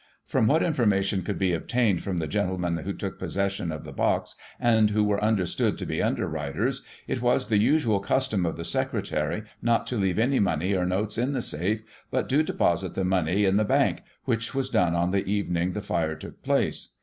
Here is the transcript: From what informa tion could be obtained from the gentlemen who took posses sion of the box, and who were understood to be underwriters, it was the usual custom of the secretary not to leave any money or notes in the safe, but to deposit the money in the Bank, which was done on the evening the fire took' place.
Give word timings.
From 0.25 0.47
what 0.47 0.63
informa 0.63 1.03
tion 1.03 1.21
could 1.21 1.37
be 1.37 1.53
obtained 1.53 2.01
from 2.01 2.17
the 2.17 2.25
gentlemen 2.25 2.77
who 2.77 2.91
took 2.91 3.19
posses 3.19 3.51
sion 3.53 3.71
of 3.71 3.83
the 3.83 3.91
box, 3.91 4.35
and 4.59 4.89
who 4.89 5.03
were 5.03 5.23
understood 5.23 5.77
to 5.77 5.85
be 5.85 6.01
underwriters, 6.01 6.81
it 7.07 7.21
was 7.21 7.49
the 7.49 7.59
usual 7.59 7.99
custom 7.99 8.43
of 8.43 8.57
the 8.57 8.65
secretary 8.65 9.43
not 9.61 9.85
to 9.85 9.97
leave 9.97 10.17
any 10.17 10.39
money 10.39 10.73
or 10.73 10.87
notes 10.87 11.19
in 11.19 11.33
the 11.33 11.41
safe, 11.43 11.83
but 12.09 12.27
to 12.29 12.41
deposit 12.41 12.95
the 12.95 13.03
money 13.05 13.45
in 13.45 13.57
the 13.57 13.63
Bank, 13.63 14.01
which 14.25 14.55
was 14.55 14.71
done 14.71 14.95
on 14.95 15.11
the 15.11 15.23
evening 15.25 15.73
the 15.73 15.81
fire 15.83 16.15
took' 16.15 16.41
place. 16.41 16.93